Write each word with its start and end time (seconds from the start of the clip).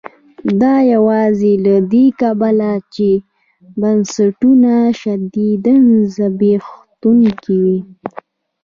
دا 0.61 0.75
یوازې 0.93 1.51
له 1.65 1.75
دې 1.91 2.05
کبله 2.21 2.71
نه 2.77 2.83
چې 2.95 3.09
بنسټونه 3.81 4.73
شدیداً 4.99 5.75
زبېښونکي 6.15 7.57
وو. 7.65 7.79